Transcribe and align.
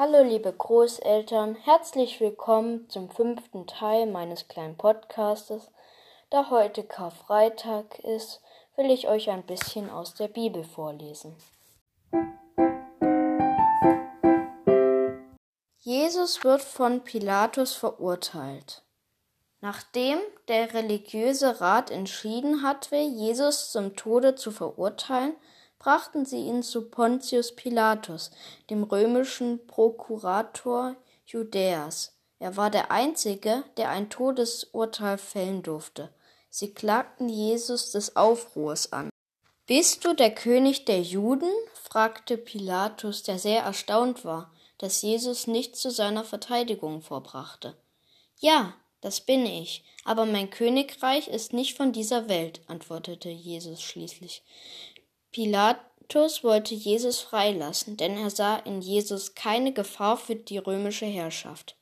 Hallo 0.00 0.22
liebe 0.22 0.52
Großeltern, 0.52 1.56
herzlich 1.56 2.20
willkommen 2.20 2.88
zum 2.88 3.10
fünften 3.10 3.66
Teil 3.66 4.06
meines 4.06 4.46
kleinen 4.46 4.76
Podcastes. 4.76 5.72
Da 6.30 6.50
heute 6.50 6.84
Karfreitag 6.84 7.98
ist, 8.04 8.40
will 8.76 8.92
ich 8.92 9.08
euch 9.08 9.28
ein 9.28 9.42
bisschen 9.42 9.90
aus 9.90 10.14
der 10.14 10.28
Bibel 10.28 10.62
vorlesen. 10.62 11.34
Jesus 15.78 16.44
wird 16.44 16.62
von 16.62 17.02
Pilatus 17.02 17.74
verurteilt. 17.74 18.84
Nachdem 19.60 20.20
der 20.46 20.74
religiöse 20.74 21.60
Rat 21.60 21.90
entschieden 21.90 22.62
hatte, 22.62 22.94
Jesus 22.94 23.72
zum 23.72 23.96
Tode 23.96 24.36
zu 24.36 24.52
verurteilen, 24.52 25.34
brachten 25.78 26.24
sie 26.24 26.46
ihn 26.46 26.62
zu 26.62 26.88
Pontius 26.88 27.54
Pilatus, 27.54 28.30
dem 28.70 28.82
römischen 28.84 29.66
Prokurator 29.66 30.96
Judäas. 31.26 32.16
Er 32.38 32.56
war 32.56 32.70
der 32.70 32.90
Einzige, 32.90 33.64
der 33.76 33.90
ein 33.90 34.10
Todesurteil 34.10 35.18
fällen 35.18 35.62
durfte. 35.62 36.12
Sie 36.50 36.72
klagten 36.72 37.28
Jesus 37.28 37.90
des 37.90 38.16
Aufruhrs 38.16 38.92
an. 38.92 39.10
Bist 39.66 40.04
du 40.04 40.14
der 40.14 40.34
König 40.34 40.84
der 40.86 41.00
Juden? 41.02 41.50
fragte 41.74 42.38
Pilatus, 42.38 43.22
der 43.22 43.38
sehr 43.38 43.62
erstaunt 43.62 44.24
war, 44.24 44.52
dass 44.78 45.02
Jesus 45.02 45.46
nichts 45.46 45.80
zu 45.80 45.90
seiner 45.90 46.24
Verteidigung 46.24 47.02
vorbrachte. 47.02 47.76
Ja, 48.38 48.74
das 49.00 49.20
bin 49.20 49.44
ich, 49.46 49.84
aber 50.04 50.24
mein 50.26 50.50
Königreich 50.50 51.28
ist 51.28 51.52
nicht 51.52 51.76
von 51.76 51.92
dieser 51.92 52.28
Welt, 52.28 52.62
antwortete 52.66 53.28
Jesus 53.28 53.82
schließlich. 53.82 54.42
Pilatus 55.30 56.42
wollte 56.42 56.74
Jesus 56.74 57.20
freilassen, 57.20 57.96
denn 57.96 58.16
er 58.16 58.30
sah 58.30 58.56
in 58.56 58.80
Jesus 58.80 59.34
keine 59.34 59.72
Gefahr 59.72 60.16
für 60.16 60.36
die 60.36 60.58
römische 60.58 61.06
Herrschaft. 61.06 61.76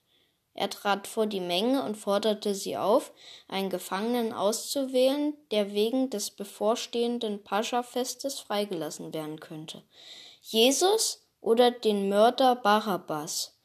Er 0.56 0.70
trat 0.70 1.06
vor 1.06 1.26
die 1.26 1.40
Menge 1.40 1.82
und 1.82 1.96
forderte 1.96 2.54
sie 2.54 2.78
auf, 2.78 3.12
einen 3.46 3.68
Gefangenen 3.68 4.32
auszuwählen, 4.32 5.34
der 5.50 5.74
wegen 5.74 6.08
des 6.08 6.30
bevorstehenden 6.30 7.44
Pascha-Festes 7.44 8.40
freigelassen 8.40 9.12
werden 9.12 9.38
könnte. 9.38 9.82
Jesus 10.40 11.26
oder 11.42 11.70
den 11.70 12.08
Mörder 12.08 12.56
Barabbas, 12.56 13.58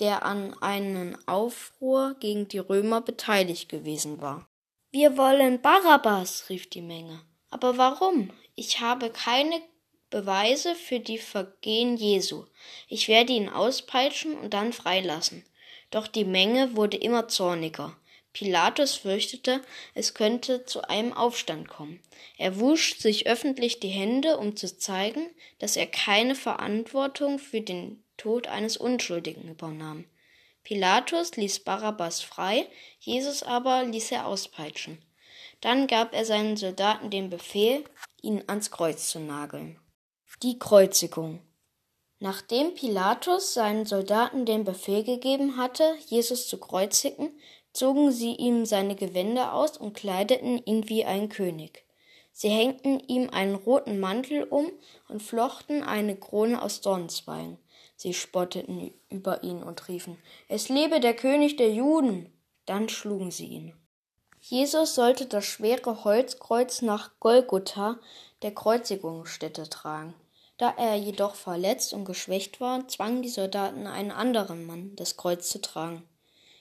der 0.00 0.24
an 0.24 0.54
einem 0.62 1.16
Aufruhr 1.26 2.14
gegen 2.20 2.46
die 2.48 2.58
Römer 2.58 3.00
beteiligt 3.00 3.70
gewesen 3.70 4.20
war. 4.20 4.46
Wir 4.90 5.16
wollen 5.16 5.62
Barabbas, 5.62 6.50
rief 6.50 6.68
die 6.68 6.82
Menge. 6.82 7.22
Aber 7.50 7.78
warum? 7.78 8.30
Ich 8.56 8.80
habe 8.80 9.10
keine 9.10 9.60
Beweise 10.10 10.76
für 10.76 11.00
die 11.00 11.18
Vergehen 11.18 11.96
Jesu. 11.96 12.44
Ich 12.88 13.08
werde 13.08 13.32
ihn 13.32 13.48
auspeitschen 13.48 14.38
und 14.38 14.54
dann 14.54 14.72
freilassen. 14.72 15.44
Doch 15.90 16.06
die 16.06 16.24
Menge 16.24 16.76
wurde 16.76 16.96
immer 16.96 17.26
zorniger. 17.28 17.96
Pilatus 18.32 18.96
fürchtete, 18.96 19.60
es 19.94 20.14
könnte 20.14 20.64
zu 20.66 20.82
einem 20.88 21.12
Aufstand 21.12 21.68
kommen. 21.68 22.00
Er 22.36 22.58
wusch 22.58 22.98
sich 22.98 23.26
öffentlich 23.26 23.80
die 23.80 23.88
Hände, 23.88 24.38
um 24.38 24.56
zu 24.56 24.76
zeigen, 24.76 25.30
dass 25.58 25.76
er 25.76 25.86
keine 25.86 26.34
Verantwortung 26.34 27.38
für 27.38 27.60
den 27.60 28.02
Tod 28.16 28.48
eines 28.48 28.76
Unschuldigen 28.76 29.48
übernahm. 29.48 30.04
Pilatus 30.64 31.36
ließ 31.36 31.60
Barabbas 31.60 32.22
frei, 32.22 32.66
Jesus 32.98 33.42
aber 33.42 33.84
ließ 33.84 34.10
er 34.12 34.26
auspeitschen. 34.26 34.98
Dann 35.64 35.86
gab 35.86 36.12
er 36.12 36.26
seinen 36.26 36.58
Soldaten 36.58 37.08
den 37.08 37.30
Befehl, 37.30 37.84
ihn 38.20 38.44
ans 38.48 38.70
Kreuz 38.70 39.08
zu 39.08 39.18
nageln. 39.18 39.80
Die 40.42 40.58
Kreuzigung. 40.58 41.40
Nachdem 42.18 42.74
Pilatus 42.74 43.54
seinen 43.54 43.86
Soldaten 43.86 44.44
den 44.44 44.64
Befehl 44.64 45.04
gegeben 45.04 45.56
hatte, 45.56 45.96
Jesus 46.06 46.48
zu 46.48 46.58
kreuzigen, 46.58 47.30
zogen 47.72 48.12
sie 48.12 48.34
ihm 48.34 48.66
seine 48.66 48.94
Gewänder 48.94 49.54
aus 49.54 49.78
und 49.78 49.94
kleideten 49.94 50.58
ihn 50.66 50.90
wie 50.90 51.06
ein 51.06 51.30
König. 51.30 51.86
Sie 52.30 52.50
hängten 52.50 53.00
ihm 53.00 53.30
einen 53.30 53.54
roten 53.54 53.98
Mantel 53.98 54.42
um 54.42 54.70
und 55.08 55.22
flochten 55.22 55.82
eine 55.82 56.14
Krone 56.14 56.60
aus 56.60 56.82
Dornzweigen. 56.82 57.56
Sie 57.96 58.12
spotteten 58.12 58.92
über 59.08 59.42
ihn 59.42 59.62
und 59.62 59.88
riefen, 59.88 60.18
Es 60.46 60.68
lebe 60.68 61.00
der 61.00 61.14
König 61.14 61.56
der 61.56 61.72
Juden! 61.72 62.30
Dann 62.66 62.90
schlugen 62.90 63.30
sie 63.30 63.46
ihn. 63.46 63.83
Jesus 64.46 64.94
sollte 64.94 65.24
das 65.24 65.46
schwere 65.46 66.04
Holzkreuz 66.04 66.82
nach 66.82 67.12
Golgotha, 67.18 67.98
der 68.42 68.54
Kreuzigungsstätte, 68.54 69.70
tragen. 69.70 70.12
Da 70.58 70.74
er 70.76 70.96
jedoch 70.96 71.34
verletzt 71.34 71.94
und 71.94 72.04
geschwächt 72.04 72.60
war, 72.60 72.86
zwangen 72.86 73.22
die 73.22 73.30
Soldaten 73.30 73.86
einen 73.86 74.10
anderen 74.10 74.66
Mann, 74.66 74.94
das 74.96 75.16
Kreuz 75.16 75.48
zu 75.48 75.62
tragen. 75.62 76.06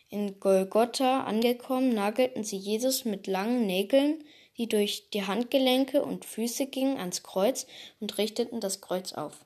In 0.08 0.40
Golgotha 0.40 1.26
angekommen, 1.26 1.94
nagelten 1.94 2.46
sie 2.46 2.56
Jesus 2.56 3.04
mit 3.04 3.28
langen 3.28 3.68
Nägeln, 3.68 4.24
die 4.58 4.70
durch 4.70 5.10
die 5.10 5.28
Handgelenke 5.28 6.04
und 6.04 6.24
Füße 6.24 6.68
gingen, 6.68 6.98
ans 6.98 7.22
Kreuz 7.22 7.68
und 8.00 8.18
richteten 8.18 8.62
das 8.62 8.80
Kreuz 8.80 9.12
auf. 9.12 9.44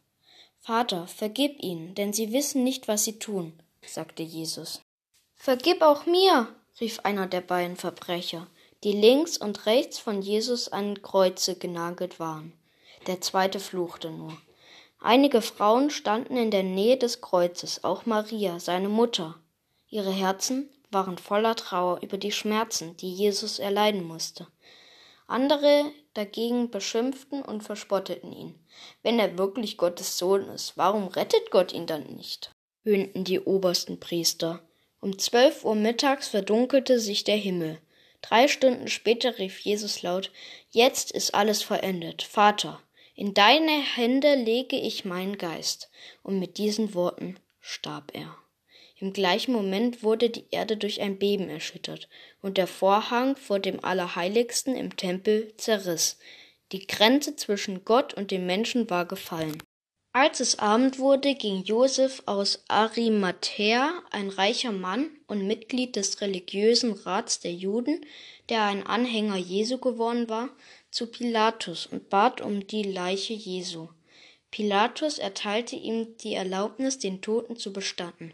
Vater, 0.60 1.08
vergib 1.08 1.64
ihnen, 1.64 1.96
denn 1.96 2.14
sie 2.14 2.32
wissen 2.34 2.64
nicht, 2.64 2.88
was 2.88 3.04
sie 3.04 3.18
tun, 3.18 3.54
sagte 3.84 4.22
Jesus. 4.22 4.84
Vergib 5.34 5.82
auch 5.82 6.06
mir, 6.06 6.56
rief 6.80 7.00
einer 7.00 7.28
der 7.28 7.42
beiden 7.42 7.76
Verbrecher, 7.76 8.48
die 8.84 8.92
links 8.92 9.38
und 9.38 9.66
rechts 9.66 10.00
von 10.00 10.22
Jesus 10.22 10.70
an 10.70 11.02
Kreuze 11.02 11.56
genagelt 11.56 12.20
waren. 12.20 12.54
Der 13.08 13.22
zweite 13.22 13.60
fluchte 13.60 14.12
nur. 14.12 14.38
Einige 15.00 15.42
Frauen 15.42 15.90
standen 15.90 16.38
in 16.38 16.52
der 16.52 16.64
Nähe 16.64 16.98
des 16.98 17.22
Kreuzes, 17.22 17.84
auch 17.84 18.06
Maria, 18.06 18.60
seine 18.60 18.90
Mutter. 18.90 19.36
Ihre 19.90 20.12
Herzen 20.12 20.70
waren 20.92 21.18
voller 21.18 21.56
Trauer 21.56 22.02
über 22.02 22.18
die 22.18 22.32
Schmerzen, 22.32 22.98
die 22.98 23.14
Jesus 23.14 23.60
erleiden 23.60 24.04
musste. 24.04 24.48
Andere 25.28 25.92
dagegen 26.14 26.72
beschimpften 26.72 27.42
und 27.42 27.62
verspotteten 27.62 28.32
ihn. 28.32 28.56
Wenn 29.04 29.20
er 29.20 29.38
wirklich 29.38 29.78
Gottes 29.78 30.18
Sohn 30.18 30.48
ist, 30.50 30.78
warum 30.78 31.08
rettet 31.08 31.52
Gott 31.52 31.74
ihn 31.74 31.86
dann 31.86 32.16
nicht? 32.16 32.52
höhnten 32.84 33.26
die 33.26 33.42
obersten 33.42 34.00
Priester. 34.00 34.62
Um 35.00 35.18
zwölf 35.20 35.64
Uhr 35.64 35.76
mittags 35.76 36.28
verdunkelte 36.28 37.00
sich 37.00 37.24
der 37.24 37.38
Himmel. 37.38 37.80
Drei 38.22 38.48
Stunden 38.48 38.88
später 38.88 39.38
rief 39.38 39.60
Jesus 39.60 40.02
laut 40.02 40.32
Jetzt 40.72 41.12
ist 41.12 41.34
alles 41.34 41.62
vollendet. 41.62 42.24
Vater, 42.24 42.82
in 43.16 43.34
deine 43.34 43.82
Hände 43.96 44.36
lege 44.36 44.76
ich 44.76 45.06
meinen 45.06 45.38
Geist. 45.38 45.90
Und 46.24 46.40
mit 46.40 46.58
diesen 46.58 46.94
Worten 46.94 47.40
starb 47.60 48.12
er. 48.14 48.36
Im 49.00 49.14
gleichen 49.14 49.54
Moment 49.54 50.02
wurde 50.02 50.30
die 50.30 50.46
Erde 50.50 50.76
durch 50.76 51.02
ein 51.02 51.20
Beben 51.20 51.50
erschüttert, 51.50 52.10
und 52.42 52.58
der 52.58 52.66
Vorhang 52.66 53.36
vor 53.36 53.60
dem 53.60 53.84
Allerheiligsten 53.84 54.76
im 54.76 54.98
Tempel 54.98 55.54
zerriss. 55.58 56.18
Die 56.72 56.88
Grenze 56.88 57.36
zwischen 57.36 57.86
Gott 57.86 58.16
und 58.16 58.32
dem 58.32 58.48
Menschen 58.48 58.90
war 58.90 59.06
gefallen. 59.06 59.62
Als 60.20 60.40
es 60.40 60.58
Abend 60.58 60.98
wurde, 60.98 61.36
ging 61.36 61.62
Josef 61.64 62.24
aus 62.26 62.64
Arimathäa, 62.68 64.02
ein 64.10 64.30
reicher 64.30 64.72
Mann 64.72 65.12
und 65.28 65.46
Mitglied 65.46 65.96
des 65.96 66.22
religiösen 66.22 66.94
Rats 66.94 67.40
der 67.40 67.54
Juden, 67.54 68.04
der 68.50 68.64
ein 68.64 68.82
Anhänger 68.84 69.36
Jesu 69.36 69.78
geworden 69.78 70.28
war, 70.28 70.50
zu 70.90 71.06
Pilatus 71.06 71.86
und 71.86 72.10
bat 72.10 72.42
um 72.42 72.66
die 72.66 72.82
Leiche 72.82 73.36
Jesu. 73.36 73.90
Pilatus 74.50 75.20
erteilte 75.20 75.76
ihm 75.76 76.18
die 76.18 76.34
Erlaubnis, 76.34 76.98
den 76.98 77.22
Toten 77.22 77.56
zu 77.56 77.72
bestatten. 77.72 78.34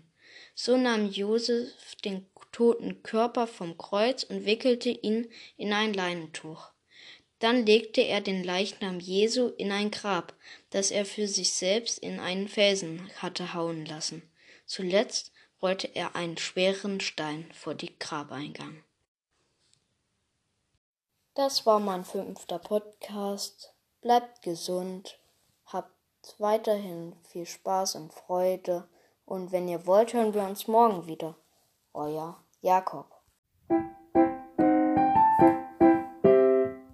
So 0.55 0.77
nahm 0.77 1.09
Josef 1.09 1.95
den 2.05 2.25
toten 2.53 3.03
Körper 3.03 3.45
vom 3.45 3.77
Kreuz 3.77 4.23
und 4.23 4.45
wickelte 4.45 4.89
ihn 4.89 5.27
in 5.57 5.73
ein 5.73 5.93
Leinentuch. 5.93 6.72
Dann 7.43 7.65
legte 7.65 7.99
er 7.99 8.21
den 8.21 8.41
Leichnam 8.41 9.01
Jesu 9.01 9.49
in 9.57 9.73
ein 9.73 9.91
Grab, 9.91 10.33
das 10.69 10.91
er 10.91 11.05
für 11.05 11.27
sich 11.27 11.51
selbst 11.51 11.99
in 11.99 12.21
einen 12.21 12.47
Felsen 12.47 13.11
hatte 13.17 13.53
hauen 13.53 13.85
lassen. 13.85 14.21
Zuletzt 14.65 15.33
rollte 15.61 15.93
er 15.93 16.15
einen 16.15 16.37
schweren 16.37 17.01
Stein 17.01 17.51
vor 17.51 17.75
die 17.75 17.99
Grabeingang. 17.99 18.81
Das 21.33 21.65
war 21.65 21.81
mein 21.81 22.05
fünfter 22.05 22.59
Podcast. 22.59 23.73
Bleibt 23.99 24.41
gesund, 24.41 25.19
habt 25.65 25.91
weiterhin 26.37 27.13
viel 27.23 27.45
Spaß 27.45 27.95
und 27.95 28.13
Freude 28.13 28.87
und 29.25 29.51
wenn 29.51 29.67
ihr 29.67 29.85
wollt, 29.85 30.13
hören 30.13 30.33
wir 30.33 30.43
uns 30.43 30.69
morgen 30.69 31.07
wieder. 31.07 31.35
Euer 31.91 32.41
Jakob. 32.61 33.13